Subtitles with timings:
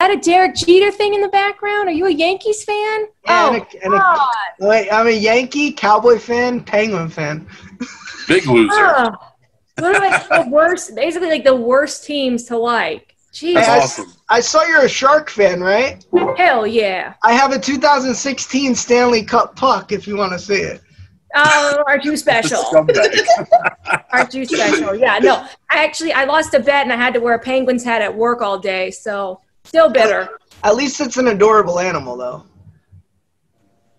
[0.00, 1.88] that a Derek Jeter thing in the background?
[1.88, 2.74] Are you a Yankees fan?
[3.26, 4.28] Yeah, oh, and a- and a- God.
[4.58, 7.46] Wait, I'm a Yankee, Cowboy fan, Penguin fan.
[8.28, 8.72] Big loser.
[8.74, 9.14] Ugh.
[9.78, 13.14] Literally like the worst, basically like the worst teams to like.
[13.32, 13.54] Jeez.
[13.54, 14.12] That's I- awesome.
[14.30, 16.04] I saw you're a Shark fan, right?
[16.36, 17.14] Hell yeah.
[17.22, 20.80] I have a 2016 Stanley Cup puck if you want to see it.
[21.34, 22.58] Oh, aren't you special?
[24.12, 24.94] Aren't you special?
[24.96, 25.46] Yeah, no.
[25.70, 28.12] I actually I lost a bet and I had to wear a Penguins hat at
[28.14, 30.28] work all day, so still bitter.
[30.62, 32.44] At least it's an adorable animal, though.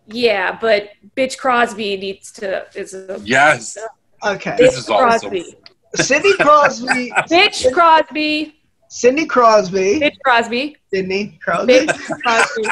[0.08, 3.78] Yeah, but bitch Crosby needs to is a Yes.
[4.24, 4.56] Okay.
[4.58, 5.30] This bitch is awesome.
[5.30, 5.56] Crosby.
[5.96, 7.12] Sidney Crosby.
[7.30, 8.62] Bitch Crosby.
[8.90, 10.00] Cindy Crosby.
[10.00, 10.76] Bitch Crosby.
[10.94, 11.74] Sidney Crosby.
[11.74, 12.64] Bitch Crosby.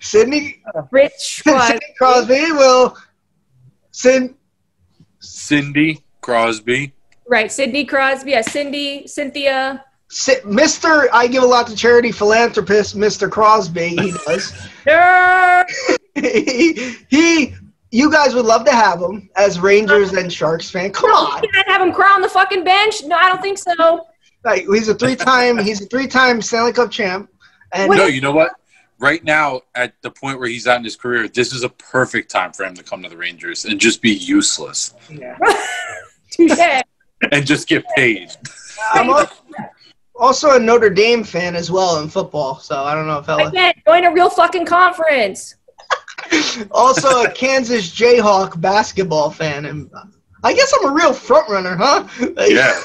[0.00, 1.72] Sidney, Rich Crosby.
[1.72, 2.96] Sidney Crosby will.
[3.90, 4.34] Sid,
[5.20, 6.92] Cindy Crosby.
[7.26, 8.32] Right, Sidney Crosby.
[8.32, 9.84] Yeah, Cindy, Cynthia.
[10.08, 11.08] Si- Mr.
[11.12, 13.30] I give a lot to charity philanthropist, Mr.
[13.30, 13.88] Crosby.
[13.88, 14.52] He does.
[14.86, 15.64] Nerd.
[16.14, 17.54] he, he,
[17.90, 20.92] you guys would love to have him as Rangers and Sharks fan.
[20.92, 21.40] Come on.
[21.40, 23.04] Can I have him cry on the fucking bench?
[23.04, 24.06] No, I don't think so.
[24.44, 25.58] Like, he's a three-time.
[25.58, 27.30] He's a three-time Stanley Cup champ.
[27.72, 28.52] And No, you know what?
[28.98, 32.30] Right now, at the point where he's at in his career, this is a perfect
[32.30, 35.36] time for him to come to the Rangers and just be useless yeah.
[36.30, 36.82] Touche.
[37.32, 38.30] and just get paid.
[38.92, 39.30] I'm al-
[40.16, 42.58] also a Notre Dame fan as well in football.
[42.58, 43.48] So I don't know if Ella.
[43.48, 45.56] Again, join a real fucking conference.
[46.70, 49.90] Also a Kansas Jayhawk basketball fan, and
[50.42, 52.08] I guess I'm a real front runner, huh?
[52.38, 52.80] Yeah.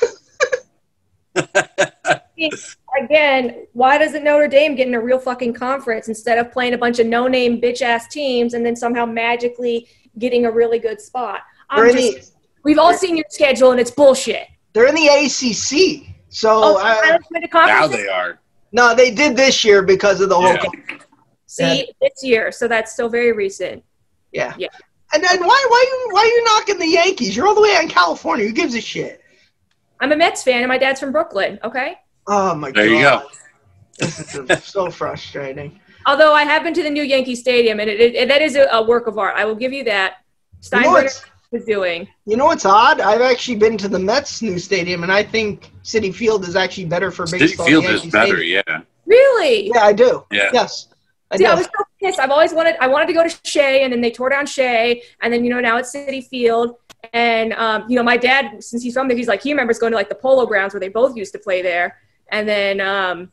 [3.04, 6.78] Again, why doesn't Notre Dame get in a real fucking conference instead of playing a
[6.78, 11.42] bunch of no-name bitch-ass teams and then somehow magically getting a really good spot?
[11.70, 12.28] I'm in, the,
[12.64, 14.48] we've all seen your schedule and it's bullshit.
[14.74, 16.16] they're in the ACC.
[16.30, 18.40] So Oh, I, I, the now they are.
[18.72, 20.54] no, they did this year because of the whole.
[20.54, 20.98] Yeah.
[21.48, 23.84] See, this year, so that's still very recent.
[24.32, 24.54] Yeah.
[24.58, 24.68] Yeah.
[25.14, 27.36] And then why why you why you knocking the Yankees?
[27.36, 28.46] You're all the way out in California.
[28.46, 29.22] Who gives a shit?
[30.00, 31.60] I'm a Mets fan and my dad's from Brooklyn.
[31.64, 31.96] Okay.
[32.28, 32.92] Oh my There god.
[32.92, 33.30] you go.
[33.98, 35.80] This is so frustrating.
[36.06, 38.68] Although I have been to the new Yankee Stadium and it, it, that is a,
[38.72, 39.34] a work of art.
[39.36, 40.18] I will give you that.
[40.72, 41.08] You know
[41.50, 42.08] Steinbrenner what's is doing.
[42.26, 43.00] you know what's odd?
[43.00, 46.86] I've actually been to the Mets new stadium, and I think Citi Field is actually
[46.86, 47.66] better for baseball.
[47.66, 47.70] Citi.
[47.70, 48.64] Field is better, Stadium.
[48.68, 48.82] yeah.
[49.06, 49.68] Really?
[49.74, 50.26] Yeah, I do.
[50.32, 50.50] Yeah.
[50.54, 50.88] Yes,
[51.32, 51.50] I See, do.
[51.50, 52.20] I was so pissed.
[52.20, 52.76] I've always wanted.
[52.80, 55.50] I wanted to go to Shea, and then they tore down Shea, and then you
[55.50, 56.76] know now it's Citi Field,
[57.14, 59.92] and um, you know my dad, since he's from there, he's like he remembers going
[59.92, 61.98] to like the Polo Grounds where they both used to play there,
[62.32, 63.32] and then, um,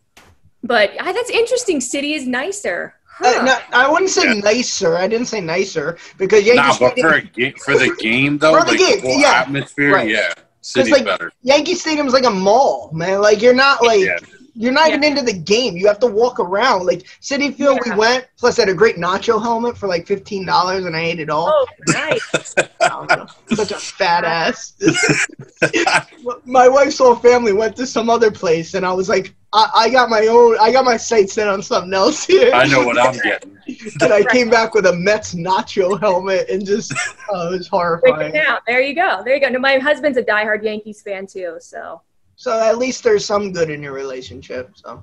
[0.62, 1.81] but ah, that's interesting.
[1.81, 2.94] Citi is nicer.
[3.19, 3.41] Huh.
[3.41, 4.41] Uh, no, I wouldn't say Yeah.
[4.41, 4.97] nicer.
[4.97, 8.38] I didn't say nicer because Yankee Nah, but Stadium, for a game, for the game
[8.38, 9.41] though, For the like game, the yeah.
[9.41, 10.09] atmosphere, Right.
[10.10, 11.32] yeah, Citi's like, better.
[11.43, 13.22] Yankee Stadium's like a mall, man.
[13.22, 14.19] Like you're not like Yeah.
[14.55, 14.97] you're not Yeah.
[14.97, 15.76] even into the game.
[15.78, 16.84] You have to walk around.
[16.87, 18.26] Like Citi Field, we went.
[18.38, 21.31] Plus, I had a great nacho helmet for like fifteen dollars, and I ate it
[21.31, 21.49] all.
[21.50, 22.55] Oh, nice.
[22.82, 23.26] I don't know.
[23.55, 24.75] Such a fat ass.
[26.44, 29.91] my wife's whole family went to some other place, and I was like, I, I
[29.91, 30.59] got my own.
[30.61, 32.53] I got my sights set on something else here.
[32.53, 33.56] I know what I'm getting.
[34.03, 36.93] and I came back with a Mets nacho helmet, and just
[37.31, 38.34] oh, it was horrifying.
[38.34, 38.59] it down.
[38.67, 39.22] There you go.
[39.25, 39.49] There you go.
[39.49, 42.03] No, my husband's a diehard Yankees fan too, so
[42.37, 44.72] So at least there's some good in your relationship.
[44.75, 45.03] So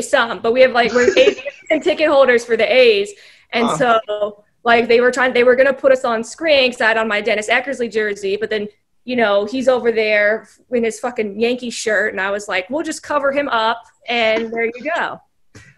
[0.00, 1.38] some, but we have like we're A's
[1.70, 3.12] and ticket holders for the A's,
[3.52, 4.00] and Huh.
[4.04, 6.96] so like they were trying, they were gonna put us on screen because I had
[6.96, 8.66] on my Dennis Eckersley jersey, but then
[9.08, 12.82] you know he's over there in his fucking Yankee shirt, and I was like, we'll
[12.84, 15.18] just cover him up, and there you go.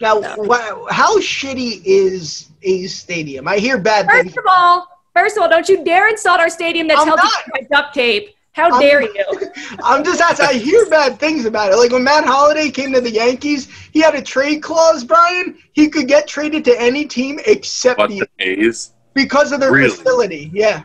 [0.01, 0.35] now, No.
[0.39, 3.47] wha- how shitty is A's Stadium?
[3.47, 4.25] I hear bad things.
[4.35, 7.19] First of all, first of all, don't you dare insult our stadium that's I'm held
[7.19, 7.45] not.
[7.45, 8.35] together by duct tape.
[8.53, 9.25] How I'm- dare you?
[9.85, 10.47] I'm just asking.
[10.47, 11.77] I hear bad things about it.
[11.77, 15.57] Like when Matt Holliday came to the Yankees, he had a trade clause, Brian.
[15.73, 19.71] He could get traded to any team except But the the A's, because of their
[19.71, 19.91] Really?
[19.91, 20.51] facility.
[20.53, 20.83] Yeah.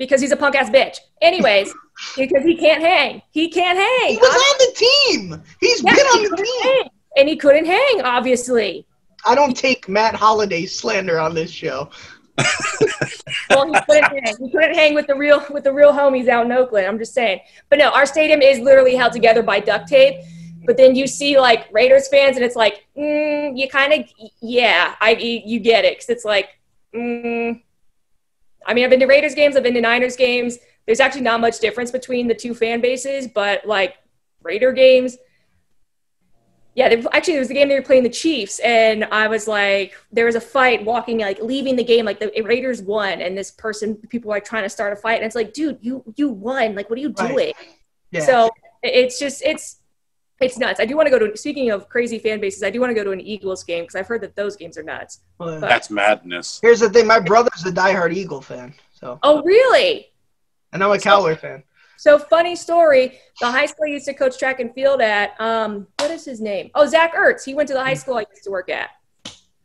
[0.00, 0.96] Because he's a punk ass bitch.
[1.22, 1.72] Anyways,
[2.16, 3.22] because he can't hang.
[3.30, 4.14] He can't hang.
[4.14, 5.42] He was on the team.
[5.60, 6.62] He's Yeah, been he on the team.
[6.62, 6.88] hang.
[7.18, 8.86] And he couldn't hang, obviously.
[9.26, 11.90] I don't take Matt Holliday slander on this show.
[13.50, 14.36] Well, he couldn't hang.
[14.40, 16.86] He couldn't hang with the real with the real homies out in Oakland.
[16.86, 17.40] I'm just saying.
[17.68, 20.24] But no, our stadium is literally held together by duct tape.
[20.66, 24.06] But then you see like Raiders fans, and it's like, mm, you kind of,
[24.40, 26.48] yeah, I you you get it, because it's like,
[26.94, 27.60] mm.
[28.66, 30.58] I mean, I've been to Raiders games, I've been to Niners games.
[30.86, 33.96] There's actually not much difference between the two fan bases, but like
[34.42, 35.16] Raider games,
[36.74, 39.48] yeah, they, actually, there was the game they were playing the Chiefs, and I was
[39.48, 43.36] like, there was a fight walking, like leaving the game, like the Raiders won, and
[43.36, 46.04] this person, people were like trying to start a fight, and it's like, dude, you
[46.16, 47.28] you won, like, what are you Right.
[47.28, 47.52] doing?
[48.12, 48.20] Yeah.
[48.20, 48.50] So
[48.82, 49.79] it's just it's
[50.40, 50.80] It's nuts.
[50.80, 51.36] I do want to go to.
[51.36, 53.94] Speaking of crazy fan bases, I do want to go to an Eagles game because
[53.94, 55.20] I've heard that those games are nuts.
[55.38, 56.60] Well, That's madness.
[56.62, 60.08] Here's the thing: my brother's a diehard Eagle fan, so Oh, really?
[60.72, 61.62] and I'm a Cowboy fan.
[61.98, 63.18] So funny story.
[63.40, 65.38] The high school I used to coach track and field at.
[65.38, 66.70] Um, what is his name?
[66.74, 67.44] Oh, Zach Ertz.
[67.44, 68.88] He went to the high school I used to work at.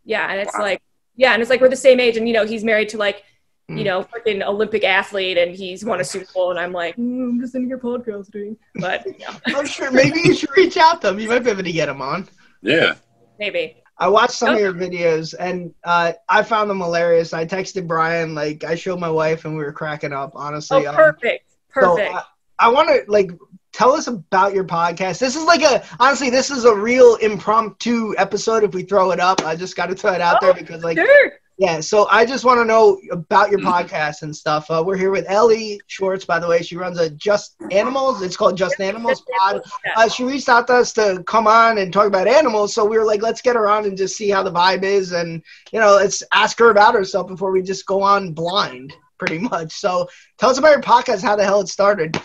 [0.04, 0.62] Yeah, and it's Wow.
[0.64, 0.82] like,
[1.16, 3.24] yeah, and it's like we're the same age, and you know, he's married to like.
[3.68, 7.30] You know, freaking Olympic athlete, and he's won a Super Bowl, and I'm like, mm,
[7.30, 11.02] I'm just in your podcast, podcasting, but yeah, I'm sure maybe you should reach out
[11.02, 11.20] to him.
[11.20, 12.28] You might be able to get him on.
[12.62, 12.96] Yeah.
[13.40, 13.78] maybe.
[13.98, 17.32] I watched some of your videos and uh, I found them hilarious.
[17.32, 20.32] I texted Brian, like I showed my wife, and we were cracking up.
[20.36, 22.14] Honestly, Oh, Um, perfect, so perfect.
[22.14, 22.24] I,
[22.60, 23.32] I want to like
[23.72, 25.20] tell us about your podcast.
[25.20, 28.64] This is like a honestly, this is a real impromptu episode.
[28.66, 30.84] If we throw it up, I just got to throw it out Oh, there because
[30.84, 31.32] like sure.
[31.58, 31.80] Yeah.
[31.80, 33.72] So I just want to know about your Mhm.
[33.72, 34.70] podcast and stuff.
[34.70, 36.62] Uh, we're here with Ellie Schwartz, by the way.
[36.62, 38.22] She runs a Just Animals.
[38.22, 39.62] It's called Just Animals Pod.
[39.96, 42.98] Uh, she reached out to us to come on and talk about animals, so we
[42.98, 45.42] were like, let's get her on and just see how the vibe is, and
[45.72, 49.72] you know, let's ask her about herself before we just go on blind, pretty much.
[49.74, 50.08] So,
[50.38, 52.20] tell us about your podcast, how the hell it started.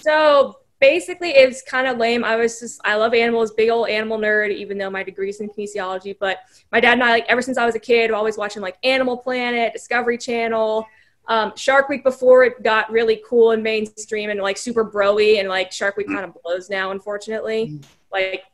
[0.00, 2.24] So basically, it was kind of lame.
[2.24, 5.48] I was just, I love animals, big old animal nerd, even though my degree's in
[5.48, 6.16] kinesiology.
[6.18, 6.38] But
[6.72, 8.76] my dad and I, like, ever since I was a kid, we're always watching like
[8.82, 10.86] Animal Planet, Discovery Channel.
[11.26, 15.48] Um, Shark Week before it got really cool and mainstream and like super broy, and
[15.48, 17.80] like Shark Week kind of blows now, unfortunately.
[18.10, 18.44] Like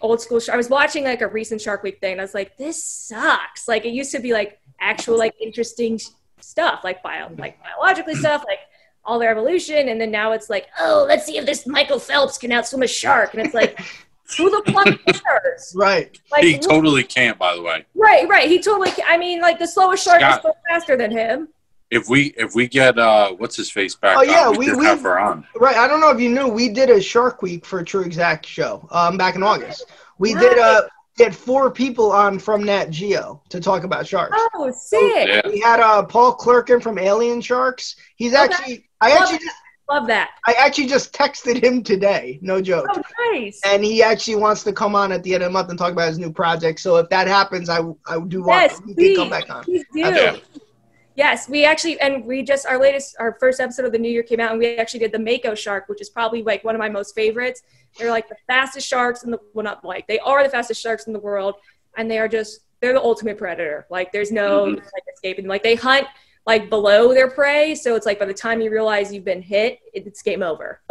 [0.00, 0.40] old school.
[0.50, 3.68] I was watching like a recent Shark Week thing, and I was like, this sucks.
[3.68, 6.00] Like it used to be like actual like interesting
[6.40, 8.60] stuff, like bio, like biologically stuff, like
[9.08, 12.36] all their evolution, and then now it's like, oh, let's see if this Michael Phelps
[12.38, 13.80] can outswim a shark, and it's like,
[14.36, 15.72] who the fuck cares?
[15.74, 16.16] Right.
[16.30, 17.86] Like, He totally can't, by the way.
[17.94, 18.48] right, right.
[18.48, 18.90] He totally.
[18.90, 20.32] ca- I mean, like the slowest shark Scott.
[20.34, 21.48] is still faster than him.
[21.90, 24.84] If we if we get uh what's his face back, Oh, yeah, on, we, we
[24.84, 25.46] have her on.
[25.56, 25.74] Right.
[25.76, 28.86] I don't know if you knew, we did a Shark Week for True Exact show
[28.90, 29.86] um, back in August.
[30.18, 30.82] We did uh,
[31.18, 34.36] we had four people on from Nat Geo to talk about sharks.
[34.54, 35.28] Oh, sick!
[35.28, 35.40] Yeah.
[35.48, 37.96] We had uh, Paul Clerkin from Alien Sharks.
[38.16, 38.42] He's Okay.
[38.44, 39.42] actually, I Love actually, it.
[39.42, 39.56] just,
[39.90, 40.30] Love that.
[40.46, 42.38] I actually just texted him today.
[42.42, 42.86] No joke.
[42.90, 43.02] Oh,
[43.32, 43.60] nice.
[43.64, 45.92] and he actually wants to come on at the end of the month and talk
[45.92, 46.80] about his new project.
[46.80, 49.64] So if that happens, I I do want Yes, he can please, come back on.
[49.64, 50.04] please do.
[50.04, 50.42] Okay.
[51.14, 54.22] Yes, we actually, and we just our latest, our first episode of the new year
[54.22, 56.78] came out, and we actually did the Mako shark, which is probably like one of
[56.78, 57.62] my most favorites.
[57.98, 61.06] They're like the fastest sharks in the well, not like they are the fastest sharks
[61.08, 61.54] in the world,
[61.96, 63.86] and they are just they're the ultimate predator.
[63.90, 64.76] Like there's no Mhm.
[64.76, 65.46] like escaping.
[65.48, 66.06] Like they hunt
[66.48, 69.78] like below their prey, so it's like by the time you realize you've been hit,
[69.92, 70.80] it's game over.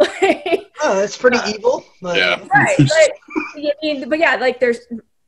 [0.80, 1.84] Oh, that's pretty evil.
[2.00, 2.40] But, Yeah.
[2.54, 3.10] right but,
[3.56, 4.78] I mean, but yeah like there's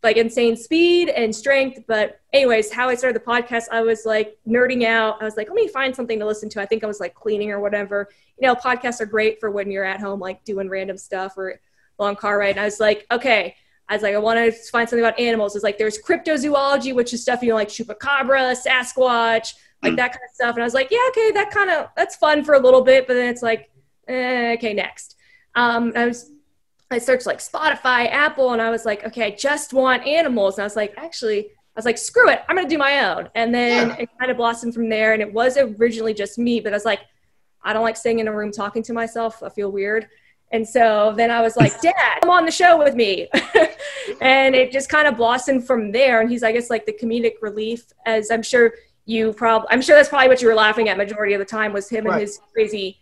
[0.04, 4.38] like insane speed and strength but anyways how i started the podcast i was like
[4.46, 6.86] nerding out i was like let me find something to listen to i think i
[6.86, 8.08] was like cleaning or whatever
[8.40, 11.60] you know podcasts are great for when you're at home like doing random stuff or
[11.98, 13.56] long car ride and i was like okay
[13.88, 15.56] I was like, I want to find something about animals.
[15.56, 19.96] It's like there's cryptozoology, which is stuff you know, like chupacabra, Sasquatch, like Mm.
[19.96, 20.54] that kind of stuff.
[20.56, 23.06] And I was like, yeah, okay, that kind of that's fun for a little bit,
[23.06, 23.70] but then it's like,
[24.08, 25.16] eh, okay, next.
[25.54, 26.30] Um, I was
[26.92, 30.56] I searched like Spotify, Apple, and I was like, okay, I just want animals.
[30.58, 33.28] And I was like, actually, I was like, screw it, I'm gonna do my own.
[33.34, 33.96] And then Yeah.
[34.00, 35.12] it kind of blossomed from there.
[35.12, 37.00] And it was originally just me, but I was like,
[37.62, 39.42] I don't like staying in a room talking to myself.
[39.42, 40.08] I feel weird.
[40.52, 43.28] And so then I was like, Dad, come on the show with me.
[44.20, 46.20] and it just kind of blossomed from there.
[46.20, 48.72] And he's, I guess, like the comedic relief, as I'm sure
[49.10, 51.72] you probably, I'm sure that's probably what you were laughing at majority of the time
[51.72, 52.12] was him Right.
[52.14, 52.98] and his crazy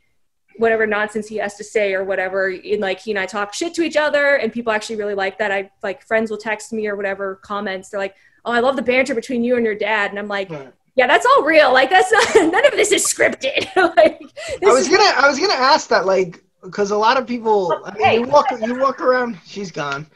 [0.57, 3.73] whatever nonsense he has to say or whatever and like he and i talk shit
[3.75, 6.89] to each other and people actually really like that i like friends will text me
[6.89, 10.11] or whatever comments they're like oh i love the banter between you and your dad
[10.11, 10.73] and i'm like Right.
[10.97, 13.61] yeah that's all real like that's not none of this is scripted
[13.97, 14.21] like
[14.67, 17.97] I was gonna I was gonna ask that like because a lot of people I
[17.97, 20.09] mean, you walk you walk around she's gone.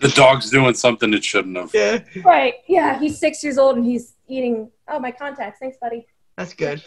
[0.02, 1.72] The dog's doing something it shouldn't have.
[1.74, 6.06] yeah, right yeah he's six years old and he's eating oh my contacts thanks buddy
[6.38, 6.84] that's good.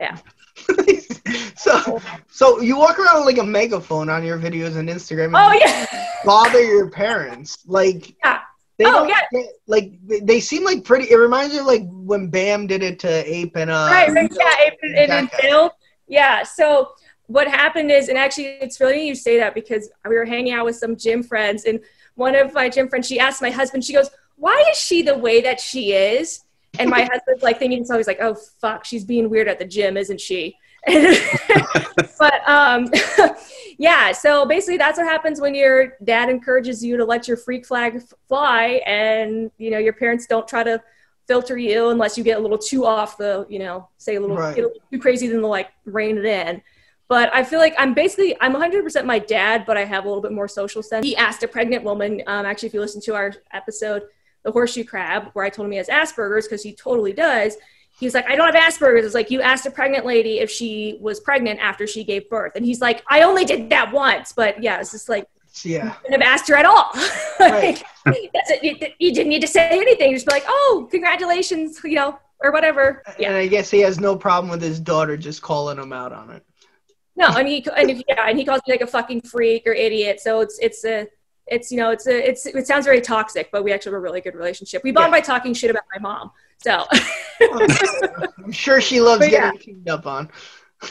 [0.00, 0.16] Yeah.
[1.56, 2.00] so
[2.30, 5.52] so you walk around with like a megaphone on your videos and Instagram and oh
[5.52, 5.86] yeah
[6.24, 8.40] bother your parents like Yeah.
[8.78, 9.20] they Oh, don't yeah.
[9.32, 12.82] get- like they, they seem like pretty it reminds me of like when Bam did
[12.82, 15.38] it to Ape and uh right, right, yeah, it, it, that and guy.
[15.40, 15.70] Phil.
[16.08, 16.42] Yeah.
[16.42, 16.90] So
[17.28, 20.66] what happened is, and actually, it's really you say that because we were hanging out
[20.66, 21.80] with some gym friends, and
[22.14, 25.16] one of my gym friends, she asked my husband, she goes, "Why is she the
[25.16, 26.44] way that she is?"
[26.78, 29.64] And my husband's like thinking, so he's like, "Oh fuck, she's being weird at the
[29.64, 30.56] gym, isn't she?"
[32.18, 32.90] but um,
[33.78, 34.12] yeah.
[34.12, 37.96] So basically, that's what happens when your dad encourages you to let your freak flag
[37.96, 40.82] f- fly, and you know your parents don't try to
[41.28, 44.36] filter you unless you get a little too off the, you know, say a little,
[44.36, 44.56] Right.
[44.56, 46.60] get a little too crazy, then they'll like rein it in.
[47.12, 50.22] But I feel like I'm basically I'm 100% my dad, but I have a little
[50.22, 51.04] bit more social sense.
[51.04, 54.04] He asked a pregnant woman, um, actually, if you listen to our episode,
[54.44, 57.58] the horseshoe crab, where I told him he has Asperger's because he totally does.
[58.00, 59.04] He was like, I don't have Asperger's.
[59.04, 62.52] It's like you asked a pregnant lady if she was pregnant after she gave birth,
[62.56, 64.32] and he's like, I only did that once.
[64.32, 65.26] But yeah, it's just like
[65.64, 65.94] Yeah.
[66.06, 66.92] you have asked her at all.
[67.40, 67.82] Right.
[68.06, 68.62] That's it.
[68.64, 70.14] You, you didn't need to say anything.
[70.14, 73.02] Just be like, oh, congratulations, you know, or whatever.
[73.06, 73.36] And Yeah.
[73.36, 76.42] I guess he has no problem with his daughter just calling him out on it.
[77.16, 79.72] No, and he and if, yeah, and he calls me like a fucking freak or
[79.72, 80.20] idiot.
[80.20, 81.06] So it's it's a
[81.46, 84.00] it's you know it's a it's it sounds very toxic, but we actually have a
[84.00, 84.82] really good relationship.
[84.82, 85.18] We bond Yeah.
[85.18, 86.30] by talking shit about my mom.
[86.58, 86.84] So
[87.40, 89.52] I'm sure she loves But yeah.
[89.52, 90.30] getting teamed up on.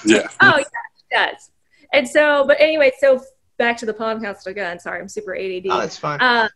[0.06, 0.28] Yeah.
[0.42, 0.64] oh yeah,
[0.96, 1.52] she does.
[1.94, 3.22] And so, but anyway, so
[3.58, 4.80] back to the podcast again.
[4.80, 5.66] Sorry, I'm super ADD.
[5.70, 6.22] Oh, that's fine.
[6.22, 6.50] um,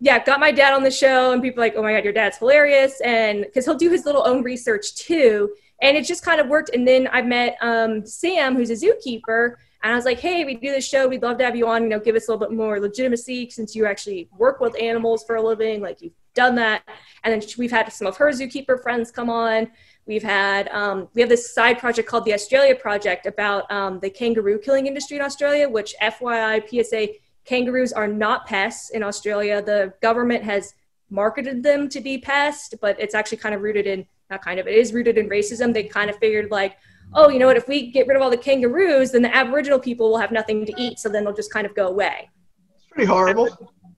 [0.00, 2.12] yeah, got my dad on the show, and people are like, oh my god, your
[2.12, 6.40] dad's hilarious, and because he'll do his little own research too, and it just kind
[6.40, 6.70] of worked.
[6.74, 10.54] And then I met um, Sam, who's a zookeeper, and I was like, hey, we
[10.54, 12.46] do this show, we'd love to have you on, you know, give us a little
[12.46, 16.54] bit more legitimacy since you actually work with animals for a living, like you've done
[16.56, 16.82] that.
[17.24, 19.70] And then we've had some of her zookeeper friends come on.
[20.06, 24.10] We've had um, we have this side project called the Australia Project about um, the
[24.10, 29.62] kangaroo killing industry in Australia, which FYI PSA kangaroos are not pests in Australia.
[29.62, 30.74] The government has
[31.10, 34.66] marketed them to be pests, but it's actually kind of rooted in not kind of
[34.66, 35.74] it is rooted in racism.
[35.74, 36.76] They kind of figured like,
[37.14, 37.56] oh, you know what?
[37.56, 40.64] If we get rid of all the kangaroos, then the Aboriginal people will have nothing
[40.66, 42.30] to eat, so then they'll just kind of go away.
[42.76, 43.48] It's pretty horrible.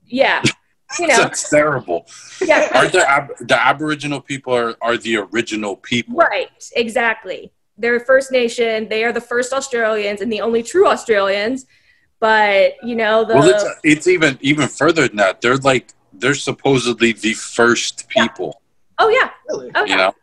[0.05, 0.41] Yeah,
[0.99, 2.05] you know, That's terrible.
[2.41, 2.69] yeah.
[2.75, 6.15] Aren't the, ab- the Aboriginal people are, are the original people?
[6.15, 7.51] Right, exactly.
[7.77, 8.87] They're First Nation.
[8.89, 11.65] They are the first Australians and the only true Australians.
[12.19, 15.41] But you know the Well, it's, it's even even further than that.
[15.41, 18.61] They're like they're supposedly the first people.
[18.99, 19.71] oh yeah, Really?
[19.75, 20.13] oh You know,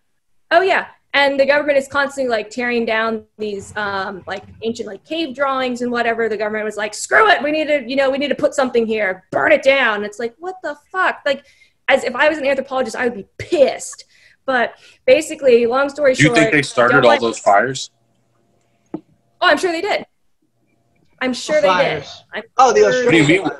[0.51, 0.87] oh yeah.
[1.13, 5.83] And the government is constantly like tearing down these um, like ancient like cave drawings
[5.83, 6.29] and whatever.
[6.29, 8.55] The government was like, screw it, we need to you know we need to put
[8.55, 10.05] something here, burn it down.
[10.05, 11.21] It's like what the fuck?
[11.27, 11.45] Like
[11.89, 14.05] as if I was an anthropologist, I would be pissed.
[14.47, 17.91] But basically, long story do you short, think they started all like- those fires?
[18.95, 19.01] Oh,
[19.43, 20.05] I'm sure they did.
[21.21, 22.05] I'm sure they did.
[22.05, 22.25] Fires.
[22.35, 23.51] I'm Oh, the sure Australian.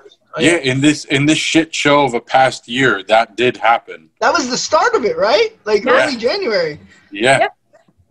[0.41, 0.61] What do you mean?
[0.61, 0.63] fires.
[0.63, 4.11] Oh, Yeah, in this in this shit show of a past year, that did happen.
[4.21, 5.59] That was the start of it, right?
[5.65, 6.05] Like Yeah.
[6.05, 6.81] early January.
[7.11, 7.55] Yeah, Yep.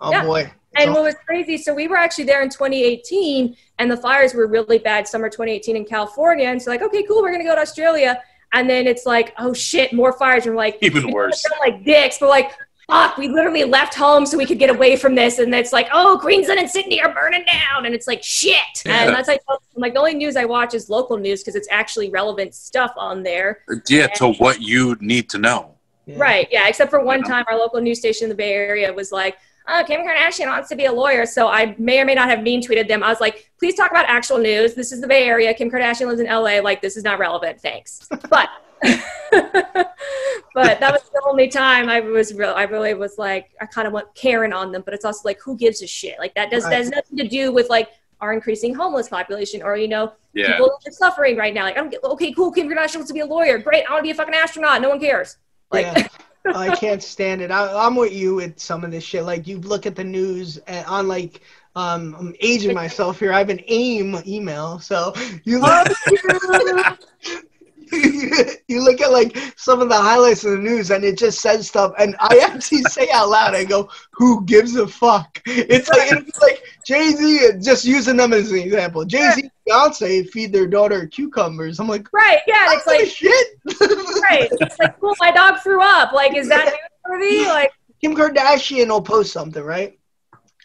[0.02, 0.24] Oh Yeah.
[0.26, 0.52] boy.
[0.76, 4.48] And what was crazy, so we were actually there in 2018, and the fires were
[4.48, 6.48] really bad summer 2018 in California.
[6.48, 8.22] And so, like, okay, cool, we're gonna go to Australia.
[8.54, 10.46] And then it's like, oh shit, more fires.
[10.46, 11.44] And we're like, even worse.
[11.60, 12.52] like dicks, but like,
[12.90, 15.40] fuck, we literally left home so we could get away from this.
[15.40, 17.86] And it's like, oh, Queensland and Sydney are burning down.
[17.86, 18.56] And it's like, shit.
[18.86, 19.06] Yeah.
[19.06, 19.42] And that's like,
[19.76, 23.24] like the only news I watch is local news because it's actually relevant stuff on
[23.24, 23.60] there.
[23.88, 25.76] Yeah, to what you need to know.
[26.06, 26.16] Yeah.
[26.18, 26.48] Right.
[26.52, 26.68] Yeah.
[26.68, 27.28] Except for one Yeah.
[27.28, 30.68] time, our local news station in the Bay Area was like, oh, Kim Kardashian wants
[30.70, 31.28] to be a lawyer.
[31.28, 33.04] So I may or may not have mean tweeted them.
[33.04, 34.74] I was like, please talk about actual news.
[34.74, 35.54] This is the Bay Area.
[35.54, 36.60] Kim Kardashian lives in LA.
[36.60, 37.62] Like, this is not relevant.
[37.62, 38.08] Thanks.
[38.30, 38.50] But.
[39.32, 42.54] but that was the only time I was real.
[42.56, 45.40] I really was like, I kind of went Karen on them, but it's also like,
[45.42, 46.18] who gives a shit?
[46.20, 46.72] Like that does Right.
[46.72, 47.90] that has nothing to do with like
[48.22, 51.64] our increasing homeless population or you know Yeah, people are suffering right now.
[51.64, 52.52] Like I don't get okay, cool.
[52.52, 53.58] Kim Kardashian wants to be a lawyer.
[53.58, 53.86] Great.
[53.88, 54.82] I want to be a fucking astronaut.
[54.82, 55.38] No one cares.
[55.72, 56.08] Like Yeah.
[56.56, 57.52] I can't stand it.
[57.52, 59.24] I, I'm with you with some of this shit.
[59.24, 61.42] Like you look at the news and on like
[61.76, 63.32] um I'm aging myself here.
[63.32, 65.88] I have an AIM email, so you look,
[68.68, 71.68] you look at like some of the highlights of the news and it just says
[71.68, 75.42] stuff and I actually say out loud, I go, Who gives a fuck?
[75.46, 79.06] It's like it'd like Jay Z just using them as an example.
[79.06, 81.80] Jay Z Beyonce feed their daughter cucumbers.
[81.80, 82.74] I'm like, right, yeah.
[82.74, 83.48] It's like shit.
[84.24, 84.50] right.
[84.52, 85.16] It's like cool.
[85.20, 86.14] My dog threw up.
[86.14, 86.74] Like is that
[87.08, 87.48] newsworthy?
[87.48, 89.98] Like Kim Kardashian will post something, right?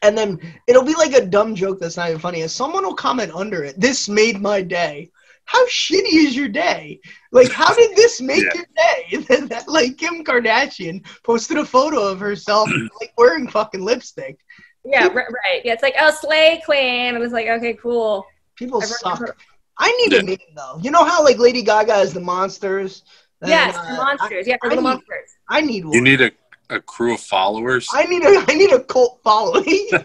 [0.02, 2.42] And then it'll be like a dumb joke that's not even funny.
[2.42, 5.10] And someone will comment under it, this made my day.
[5.46, 7.00] How shitty is your day?
[7.32, 8.50] Like, how did this make Yeah.
[8.54, 9.24] your day?
[9.28, 12.68] That- that, like, Kim Kardashian posted a photo of herself,
[13.00, 14.38] like, wearing fucking lipstick.
[14.84, 15.60] yeah, right, right.
[15.64, 17.14] Yeah, it's like oh slay queen.
[17.14, 18.24] And was like okay, cool.
[18.56, 19.36] People Everyone- suck.
[19.76, 20.78] I need a name, though.
[20.80, 23.02] You know how, like, Lady Gaga is the monsters?
[23.40, 24.46] And, Yes, uh, monsters.
[24.46, 25.30] Yeah, for I little need- monsters.
[25.48, 25.94] I, I need one.
[25.94, 26.30] you need a,
[26.70, 27.88] a crew of followers.
[27.92, 29.88] I need a I need a cult following.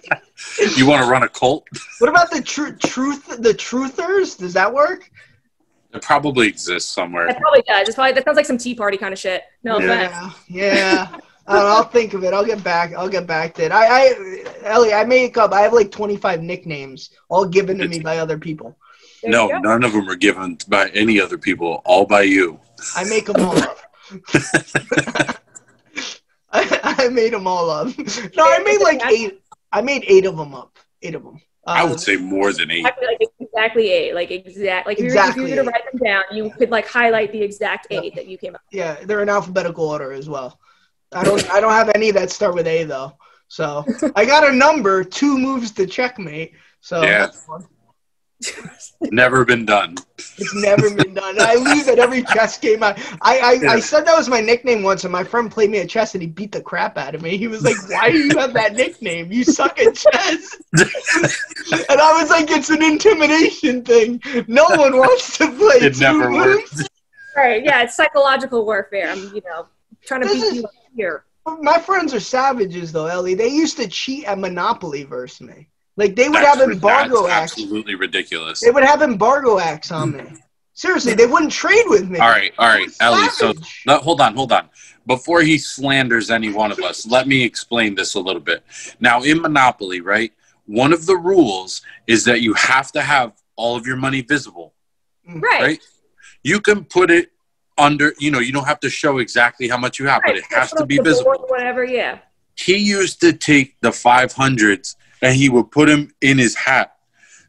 [0.78, 1.68] You want to run a cult?
[2.00, 4.38] what about the tr- truth the truthers?
[4.38, 5.10] Does that work?
[5.94, 7.28] It probably exists somewhere.
[7.28, 7.88] It probably does.
[7.88, 9.44] It's probably that sounds like some Tea Party kind of shit.
[9.64, 10.36] No offense.
[10.48, 11.18] Yeah, yeah.
[11.48, 12.32] I don't know, I'll think of it.
[12.32, 12.94] I'll get back.
[12.94, 13.72] I'll get back to it.
[13.72, 15.52] I, I, Ellie, I make up.
[15.52, 18.78] I have like 25 nicknames, all given to me by other people.
[19.24, 21.82] No, none of them are given by any other people.
[21.86, 22.60] All by you.
[22.96, 23.78] I make them all up.
[26.52, 27.88] I, I made them all up.
[28.36, 29.42] No, I made like eight.
[29.72, 30.78] I made eight of them up.
[31.02, 31.42] Eight of them.
[31.66, 32.80] I would um, say more than eight.
[32.80, 33.20] Exactly, like
[33.60, 36.02] exactly eight, like exact, like if you were- Exactly if you were to write them
[36.04, 38.04] down, you could like highlight the exact Yep.
[38.04, 38.62] eight that you came up.
[38.72, 40.60] yeah, they're in alphabetical order as well.
[41.12, 43.14] I don't I don't have any that start with A though.
[43.48, 43.84] So
[44.16, 46.54] I got a number, two moves to checkmate.
[46.82, 47.30] So Yeah.
[48.42, 49.10] That's fun.
[49.12, 49.96] Never been done.
[50.18, 51.36] It's never been done.
[51.40, 52.84] I lose at every chess game.
[52.84, 52.92] I,
[53.22, 53.72] I, I, Yeah.
[53.72, 56.22] I said that was my nickname once, and my friend played me at chess, and
[56.22, 57.38] he beat the crap out of me.
[57.38, 59.32] He was like, "Why do you have that nickname?
[59.32, 60.58] You suck at chess."
[61.90, 64.22] and I was like, "It's an intimidation thing.
[64.48, 66.90] No one wants to play It two never moves." worked.
[67.36, 67.64] Right?
[67.64, 69.10] Yeah, it's psychological warfare.
[69.12, 69.68] I'm, you know,
[70.06, 71.24] trying to This beat is- you up here.
[71.62, 73.34] My friends are savages, though, Ellie.
[73.34, 75.68] They used to cheat at Monopoly versus me.
[76.00, 77.52] Like they would That's, have embargo that's acts.
[77.52, 78.62] absolutely ridiculous.
[78.62, 80.24] They would have embargo acts on me.
[80.74, 82.20] Seriously, they wouldn't trade with me.
[82.20, 83.28] All right, all right, Ellie.
[83.32, 83.84] So Savage.
[83.86, 84.70] No, hold on, hold on.
[85.08, 88.64] Before he slanders any one of us, let me explain this a little bit.
[89.02, 90.32] Now, in Monopoly, right,
[90.68, 94.74] one of the rules is that you have to have all of your money visible,
[95.28, 95.42] mm-hmm.
[95.42, 95.62] Right.
[95.62, 95.80] right?
[96.44, 97.34] You can put it
[97.78, 100.46] under, you know, you don't have to show exactly how much you have, but it
[100.52, 101.46] has to be The board, visible.
[101.50, 101.84] Whatever.
[101.84, 102.20] Yeah.
[102.56, 106.96] He used to take the 500s and he would put him in his hat.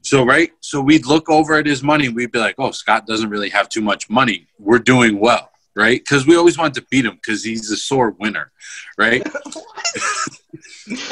[0.03, 0.50] So, right?
[0.61, 3.69] So we'd look over at his money we'd be like, oh, Scott doesn't really have
[3.69, 4.47] too much money.
[4.59, 6.00] We're doing well, right?
[6.00, 8.50] Because we always wanted to beat him because he's a sore winner,
[8.97, 9.27] right?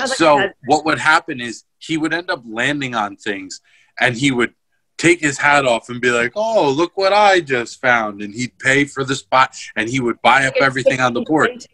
[0.06, 3.60] So what would happen is he would end up landing on things
[4.00, 4.54] and he would
[4.96, 8.20] take his hat off and be like, oh, look what I just found.
[8.20, 11.64] And he'd pay for the spot and he would buy up everything on the board.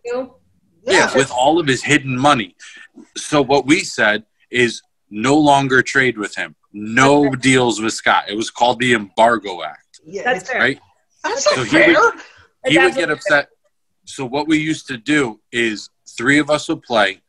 [0.86, 2.56] Yeah, with all of his hidden money.
[3.16, 6.54] So what we said is no longer trade with him.
[6.72, 8.24] No deals with Scott.
[8.28, 10.60] It was called the Embargo Act, Yeah, That's fair.
[10.60, 10.80] right?
[11.22, 11.88] That's not So he fair.
[12.00, 12.14] would-
[12.66, 13.48] He would get what- upset.
[14.06, 17.20] So what we used to do is three of us would play,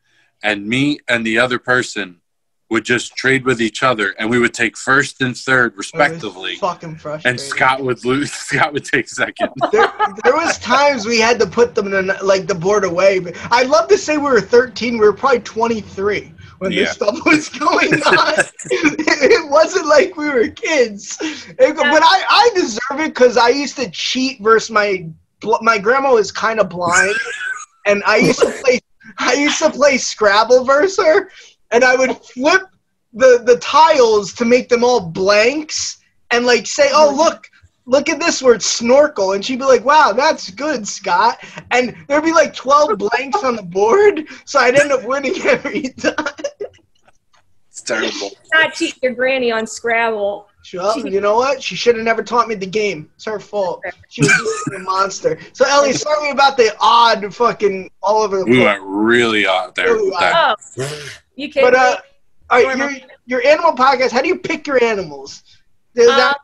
[0.44, 2.22] and me and the other person
[2.72, 5.92] would just trade with each other, and we would take first and third It was
[5.94, 6.56] respectively.
[6.56, 7.30] fucking frustrating.
[7.30, 8.32] And Scott would lose.
[8.50, 9.50] Scott would take second.
[9.72, 9.92] there,
[10.24, 13.20] there was times we had to put them in like the board away.
[13.20, 14.94] But I'd love to say we were 13.
[14.98, 16.34] We were probably 23
[16.66, 16.84] when Yeah.
[16.86, 18.34] this stuff was going on.
[18.70, 21.18] it wasn't like we were kids.
[21.22, 25.08] It- But I, I deserve it because I used to cheat versus my
[25.62, 27.16] my grandma was kind of blind,
[27.86, 28.80] and I used to play
[29.20, 31.30] I used to play Scrabble versus her,
[31.72, 32.64] and I would flip
[33.14, 35.98] the the tiles to make them all blanks,
[36.32, 37.18] and like say, "Oh mm-hmm.
[37.20, 37.50] look."
[37.88, 41.38] Look at this word snorkel, and she'd be like, "Wow, that's good, Scott."
[41.70, 45.90] And there'd be like twelve blanks on the board, so I'd end up winning every
[45.90, 46.16] time.
[47.88, 48.36] It's terrible.
[48.54, 50.48] Not cheat your granny on Scrabble.
[50.74, 51.62] Well, you know what?
[51.62, 53.10] She should have never taught me the game.
[53.16, 53.84] It's her fault.
[54.10, 55.38] She was a monster.
[55.54, 58.66] So, Ellie, sorry about the odd fucking all over the We place.
[58.66, 59.94] went really odd there.
[59.96, 60.56] with that.
[60.80, 61.64] Oh, you can.
[61.64, 61.98] But uh,
[62.50, 64.12] all right, your your animal podcast.
[64.12, 65.44] How do you pick your animals?
[65.94, 66.38] Is that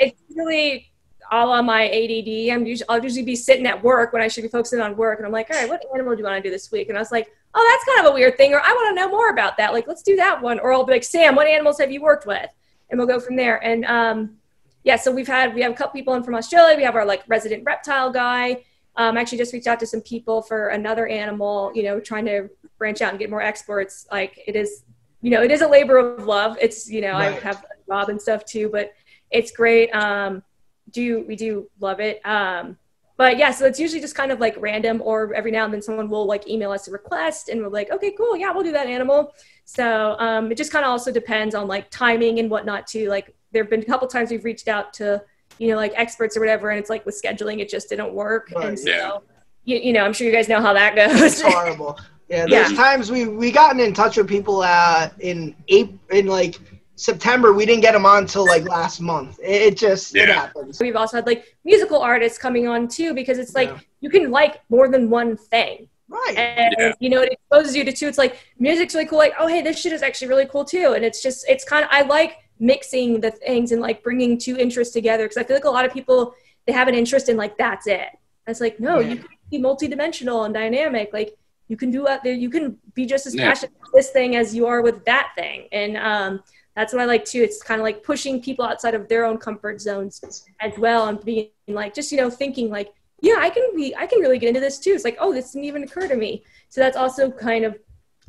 [0.00, 0.90] it's really
[1.30, 2.50] all on my ADD.
[2.52, 5.18] I'm usually, I'll usually be sitting at work when I should be focusing on work,
[5.18, 6.88] and I'm like, all right, what animal do you want to do this week?
[6.88, 9.02] And I was like, oh, that's kind of a weird thing, or I want to
[9.02, 9.72] know more about that.
[9.72, 10.58] Like, let's do that one.
[10.60, 12.48] Or I'll be like, Sam, what animals have you worked with?
[12.90, 13.62] And we'll go from there.
[13.64, 14.36] And um,
[14.84, 16.76] yeah, so we've had we have a couple people in from Australia.
[16.76, 18.64] We have our like resident reptile guy.
[18.96, 21.72] Um, actually, just reached out to some people for another animal.
[21.74, 24.06] You know, trying to branch out and get more experts.
[24.12, 24.84] Like it is,
[25.22, 26.56] you know, it is a labor of love.
[26.60, 28.92] It's you know, I have a job and stuff too, but
[29.30, 29.90] it's great.
[29.90, 30.42] Um,
[30.90, 32.20] do we do love it?
[32.26, 32.76] Um,
[33.16, 35.80] but yeah, so it's usually just kind of like random, or every now and then
[35.80, 38.72] someone will like email us a request, and we're like, okay, cool, yeah, we'll do
[38.72, 39.32] that animal.
[39.64, 43.08] So um, it just kind of also depends on like timing and whatnot too.
[43.08, 45.22] Like there have been a couple times we've reached out to
[45.58, 48.52] you know like experts or whatever, and it's like with scheduling, it just didn't work,
[48.54, 48.66] Right.
[48.68, 49.18] and so Yeah.
[49.64, 51.20] you, you know, I'm sure you guys know how that goes.
[51.22, 51.98] It's horrible.
[52.28, 56.58] Yeah, there's times we we gotten in touch with people uh, in April, in like
[56.96, 57.52] September.
[57.52, 59.38] We didn't get them on until like last month.
[59.42, 60.80] It, it just it happens.
[60.80, 63.78] We've also had like musical artists coming on too because it's like Yeah.
[64.00, 65.88] you can like more than one thing.
[66.08, 66.34] Right.
[66.36, 66.92] and Yeah.
[67.00, 69.60] you know it exposes you to two it's like music's really cool like oh hey
[69.60, 72.36] this shit is actually really cool too and it's just it's kind of i like
[72.60, 75.84] mixing the things and like bringing two interests together because i feel like a lot
[75.84, 76.32] of people
[76.64, 78.06] they have an interest in like that's it
[78.46, 79.08] And it's like no Yeah.
[79.08, 81.34] you can be multidimensional and dynamic like
[81.66, 83.48] you can do that you can be just as Yeah.
[83.48, 86.40] passionate with this thing as you are with that thing and um
[86.76, 87.42] that's what I like too.
[87.42, 90.20] It's kind of like pushing people outside of their own comfort zones
[90.60, 94.06] as well, and being like, just you know, thinking like, yeah, I can be, I
[94.06, 94.90] can really get into this too.
[94.90, 96.44] It's like, oh, this didn't even occur to me.
[96.68, 97.76] So that's also kind of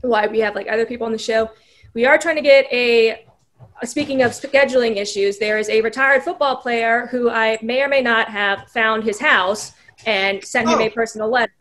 [0.01, 1.51] why we have like other people on the show.
[1.93, 3.25] We are trying to get a.
[3.83, 8.01] Speaking of scheduling issues, there is a retired football player who I may or may
[8.01, 9.73] not have found his house
[10.05, 10.85] and sent him Oh.
[10.85, 11.51] a personal letter.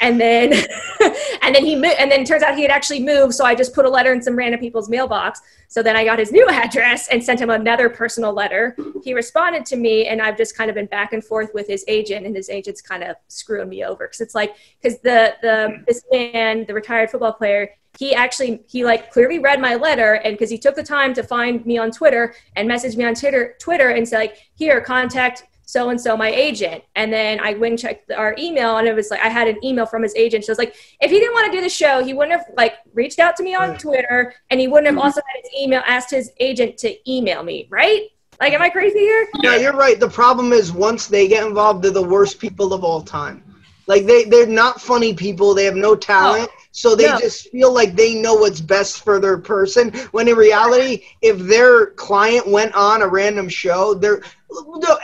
[0.00, 0.52] And then
[1.42, 3.54] and then he moved and then it turns out he had actually moved so i
[3.54, 5.40] just put a letter in some random people's mailbox.
[5.68, 8.76] So then i got his new address and sent him another personal letter.
[9.02, 11.84] He responded to me and i've just kind of been back and forth with his
[11.88, 14.06] agent and his agent's kind of screwing me over.
[14.06, 18.84] Because it's like because the the this man the retired football player he actually he
[18.84, 21.90] like clearly read my letter and because he took the time to find me on
[21.90, 26.16] twitter and message me on twitter twitter and say like here contact so and so
[26.16, 29.28] my agent and then i went and checked our email and it was like i
[29.28, 31.62] had an email from his agent so it's like if he didn't want to do
[31.62, 34.86] the show he wouldn't have like reached out to me on twitter and he wouldn't
[34.86, 35.04] have mm-hmm.
[35.04, 38.08] also had his email asked his agent to email me right
[38.40, 39.98] like am i crazy here Yeah, you're right.
[39.98, 43.42] The problem is once they get involved, they're the worst people of all time.
[43.86, 45.54] Like they, they're not funny people.
[45.54, 46.48] They have no talent.
[46.50, 47.18] Oh, so they No.
[47.18, 49.92] just feel like they know what's best for their person.
[50.10, 54.22] When in reality, if their client went on a random show, they're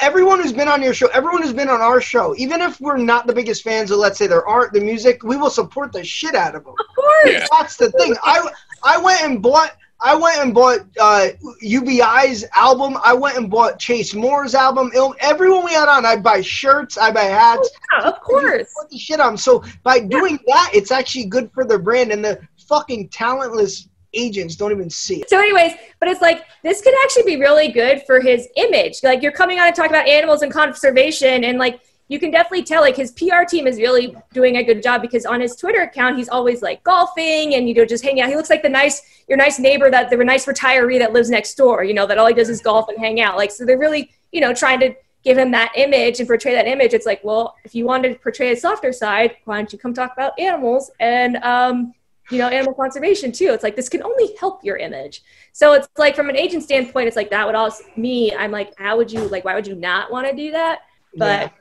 [0.00, 2.96] everyone who's been on your show, everyone who's been on our show, even if we're
[2.96, 6.04] not the biggest fans of let's say their art, the music, we will support the
[6.04, 6.74] shit out of them.
[6.78, 7.46] of course Yeah.
[7.50, 8.14] That's the thing.
[8.22, 8.48] I
[8.82, 11.28] I went and bought I went and bought uh,
[11.62, 12.98] UBI's album.
[13.04, 14.90] I went and bought Chase Moore's album.
[14.96, 17.70] Il- Everyone we had on, I buy shirts, I buy hats.
[17.92, 19.36] Yeah, of course Put the shit on.
[19.36, 22.10] So by doing that, it's actually good for their brand.
[22.10, 25.30] And the fucking talentless agents don't even see it.
[25.30, 29.02] So, anyways, but it's like this could actually be really good for his image.
[29.02, 31.80] Like you're coming on and talk about animals and conservation, and like
[32.12, 35.24] you can definitely tell like his PR team is really doing a good job because
[35.24, 38.28] on his Twitter account he's always like golfing and you know just hanging out.
[38.28, 41.54] He looks like the nice your nice neighbor that the nice retiree that lives next
[41.54, 41.84] door.
[41.84, 43.36] You know that all he does is golf and hang out.
[43.36, 44.94] Like so they're really you know trying to
[45.24, 46.92] give him that image and portray that image.
[46.92, 49.94] It's like well if you wanted to portray a softer side, why don't you come
[49.94, 51.94] talk about animals and um
[52.32, 53.50] you know, animal conservation too.
[53.52, 55.22] It's like this can only help your image.
[55.52, 58.34] So it's like from an agent standpoint, it's like that would also me.
[58.34, 59.44] I'm like, how would you like?
[59.44, 60.80] Why would you not want to do that?
[61.16, 61.52] But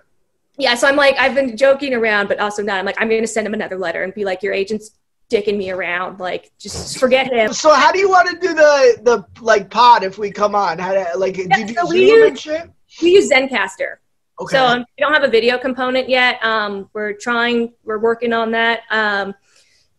[0.57, 0.75] yeah.
[0.75, 2.77] so I'm like, I've been joking around, but also not.
[2.77, 4.91] I'm like, I'm going to send him another letter and be like, your agent's
[5.29, 6.19] dicking me around.
[6.19, 7.53] Like, just forget him.
[7.53, 10.79] So how do you want to do the the like pod if we come on?
[10.79, 12.69] How to, like do you do so Zoom we shit?
[13.01, 13.97] We use Zencastr.
[14.39, 14.57] Okay.
[14.57, 16.43] So um, we don't have a video component yet.
[16.43, 18.81] Um, we're trying, we're working on that.
[18.89, 19.35] Um,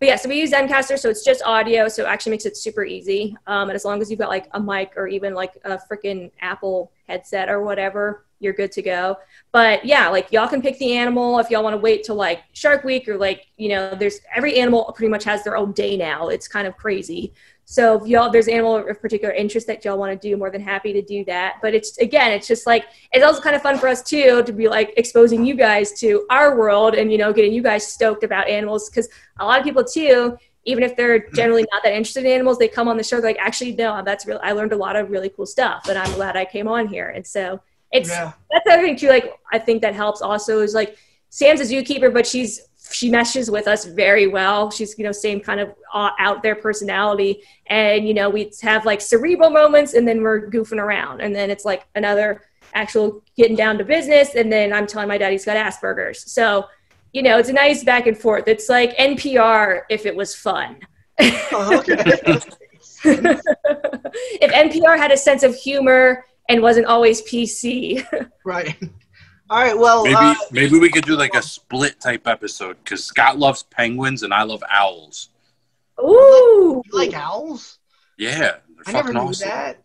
[0.02, 2.56] but yeah, so we use Zencastr, so it's just audio, so it actually makes it
[2.56, 3.36] super easy.
[3.46, 6.32] Um, and as long as you've got like a mic or even like a freaking
[6.40, 9.16] Apple headset or whatever, you're good to go.
[9.52, 12.40] But yeah, like y'all can pick the animal if y'all want to wait till like
[12.52, 15.96] Shark Week or like you know, there's every animal pretty much has their own day
[15.96, 16.30] now.
[16.30, 17.32] It's kind of crazy.
[17.72, 20.60] So if y'all there's animal of particular interest that y'all want to do, more than
[20.60, 21.54] happy to do that.
[21.62, 24.52] But it's again, it's just like it's also kind of fun for us too to
[24.52, 28.24] be like exposing you guys to our world and you know getting you guys stoked
[28.24, 29.08] about animals because
[29.40, 32.68] a lot of people too even if they're generally not that interested in animals they
[32.68, 35.30] come on the show like actually no that's real i learned a lot of really
[35.30, 37.58] cool stuff and i'm glad i came on here and so
[37.90, 38.32] it's Yeah.
[38.50, 40.96] that's the other thing too like i think that helps also is like
[41.30, 44.70] sam's a zookeeper but she's she meshes with us very well.
[44.70, 47.42] She's you know same kind of uh, out there personality.
[47.66, 51.20] And you know we have like cerebral moments and then we're goofing around.
[51.20, 52.42] And then it's like another
[52.74, 56.30] actual getting down to business and then i'm telling my dad he's got asperger's.
[56.30, 56.66] So
[57.12, 58.48] you know it's a nice back and forth.
[58.48, 60.78] It's like npr if it was fun.
[61.20, 61.94] Oh, okay.
[63.04, 68.06] if npr had a sense of humor and wasn't always pc
[68.44, 68.76] right.
[69.52, 69.76] All right.
[69.78, 73.64] Well, Maybe uh, maybe we could do like a split type episode because Scott loves
[73.64, 75.28] penguins and I love owls.
[76.00, 77.78] ooh you like owls?
[78.18, 79.48] Yeah, they're I never fucking knew awesome.
[79.48, 79.82] that.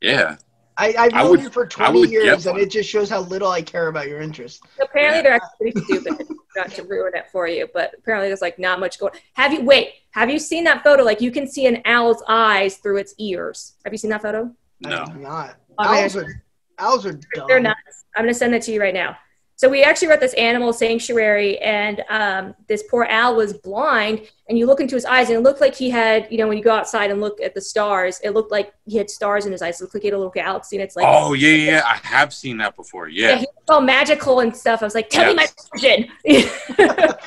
[0.00, 0.36] Yeah,
[0.76, 3.10] I, I've I known would- you for 20 would get years, and it just shows
[3.10, 4.62] how little I care about your interest.
[4.80, 6.26] apparently they're actually pretty stupid
[6.56, 9.62] not to ruin it for you but apparently there's like not much going have you
[9.62, 13.14] wait have you seen that photo like you can see an owl's eyes through its
[13.18, 14.50] ears have you seen that photo
[14.80, 15.04] no.
[15.08, 15.56] I'm not.
[15.78, 15.84] Oh.
[15.84, 16.42] Owls are,
[16.78, 17.46] owls are dumb.
[17.48, 18.04] They're nuts.
[18.16, 19.16] I'm going to send that to you right now.
[19.56, 24.20] So we actually were at this animal sanctuary, and um, this poor owl was blind.
[24.48, 26.56] And you look into his eyes, and it looked like he had, you know, when
[26.56, 29.52] you go outside and look at the stars, it looked like he had stars in
[29.52, 29.80] his eyes.
[29.80, 31.82] It looked like he had a little galaxy, and it's like, Oh yeah, yeah, yeah,
[31.84, 33.08] I have seen that before.
[33.08, 34.80] yeah, Yeah, he was all magical and stuff.
[34.80, 36.08] I was like, tell me my Yes.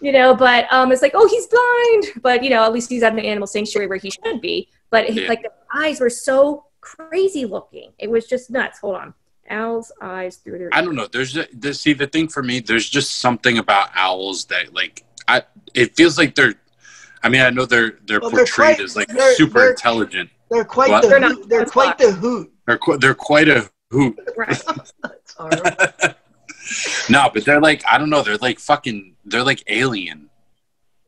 [0.00, 3.02] you know, but um, it's like, oh, he's blind, but you know, at least he's
[3.02, 4.68] at an animal sanctuary where he should be.
[4.90, 5.28] But Yeah.
[5.28, 7.92] like the eyes were so crazy looking.
[7.98, 8.78] It was just nuts.
[8.78, 9.14] Hold on,
[9.50, 10.70] owl's eyes through their.
[10.72, 11.06] I don't know.
[11.06, 12.60] There's a, the, see the thing for me.
[12.60, 15.42] There's just something about owls that like I.
[15.74, 16.54] It feels like they're.
[17.22, 19.70] I mean, I know they're they're Well, they're portrayed quite- as like they're- super they're-
[19.70, 20.30] intelligent.
[20.50, 21.02] They're quite What?
[21.02, 22.52] the They're not- They're quite the hoot.
[22.68, 24.16] They're qu- they're quite a hoot.
[24.36, 24.62] Right.
[25.02, 26.14] That's horrible.
[27.08, 28.22] no, but they're like I don't know.
[28.22, 29.16] They're like fucking.
[29.24, 30.30] They're like alien.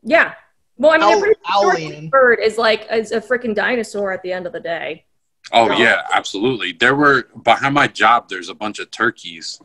[0.03, 0.33] Yeah.
[0.77, 1.03] Well, I mean,
[1.47, 4.53] Owl- a pretty short bird is like is a freaking dinosaur at the end of
[4.53, 5.05] the day.
[5.51, 5.77] Oh No.
[5.77, 6.73] yeah, absolutely.
[6.73, 8.29] There were behind my job.
[8.29, 9.59] There's a bunch of turkeys,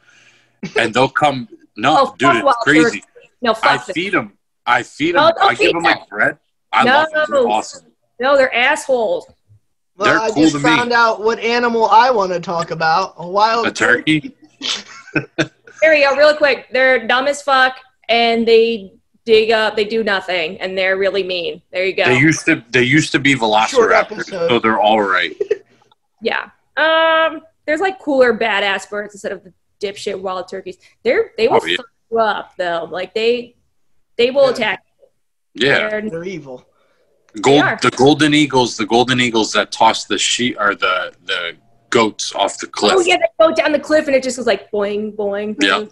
[0.79, 1.49] and they'll come.
[1.77, 2.85] No, Oh, dude, it's crazy.
[3.01, 3.03] turkeys.
[3.42, 3.94] No, I fuck them.
[3.94, 4.38] feed them.
[4.64, 5.23] I feed them.
[5.23, 5.92] No, I give them them.
[5.99, 6.38] like bread.
[6.73, 6.92] I No.
[6.99, 7.27] love them.
[7.31, 7.87] They're awesome.
[8.20, 9.27] No, they're assholes.
[9.97, 10.64] Well, They're I cool just to me.
[10.64, 13.14] found out what animal I want to talk about.
[13.16, 14.37] A wild A turkey.
[15.83, 16.68] Here we go, real quick.
[16.70, 17.77] They're dumb as fuck,
[18.09, 18.92] and they
[19.25, 19.75] dig up.
[19.77, 21.61] They do nothing, and they're really mean.
[21.73, 22.05] There you go.
[22.05, 22.62] They used to.
[22.70, 23.92] They used to be velociraptors,
[24.31, 24.49] episode.
[24.49, 25.35] so they're all right.
[26.25, 26.51] yeah.
[26.77, 27.43] Um.
[27.67, 30.77] There's like cooler badass birds instead of the dipshit wild turkeys.
[31.03, 31.77] They're they will Oh, yeah.
[31.77, 32.89] fuck you up though.
[32.91, 33.57] Like they
[34.17, 34.51] they will Yeah.
[34.51, 34.85] attack.
[35.55, 35.89] Yeah.
[35.89, 36.67] They're- They're evil.
[37.41, 37.79] Gold, are.
[37.83, 41.57] the golden eagles, the golden eagles that toss the sheep or the the
[41.91, 42.93] goats off the cliff.
[42.97, 45.57] Oh yeah, they go down the cliff and it just goes like boing boing.
[45.61, 45.85] Yeah.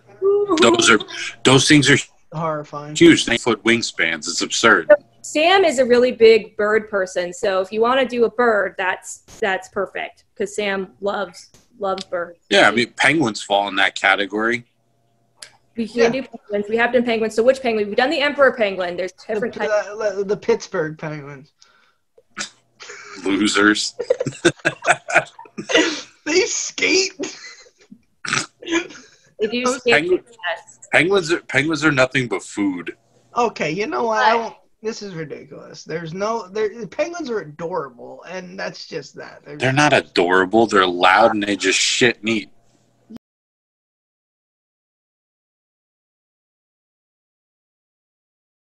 [0.61, 0.99] Those are
[1.45, 1.97] those things are
[2.37, 2.95] Horrifying.
[2.95, 3.27] huge.
[3.27, 4.29] Nine foot wingspans.
[4.29, 4.91] It's absurd.
[5.23, 8.75] Sam is a really big bird person, so if you want to do a bird,
[8.77, 12.41] that's that's perfect because Sam loves loves birds.
[12.51, 14.65] Yeah, I mean penguins fall in that category.
[15.77, 16.67] We can do penguins.
[16.69, 17.35] We have done penguins.
[17.35, 17.87] So which penguin?
[17.87, 18.97] We've done the emperor penguin.
[18.97, 19.73] There's The, different types.
[19.87, 21.53] the- the Pittsburgh Penguins.
[23.25, 23.95] Losers.
[26.25, 27.13] They skate.
[28.63, 29.93] They do skate.
[29.93, 30.79] penguins- yes.
[30.93, 32.97] Penguins are penguins are nothing but food.
[33.37, 34.57] Okay, you know what?
[34.83, 35.85] This is ridiculous.
[35.85, 36.49] There's no.
[36.49, 39.43] There, penguins are adorable, and that's just that.
[39.45, 40.67] They're, They're not adorable.
[40.67, 42.51] They're loud and they just shit and eat.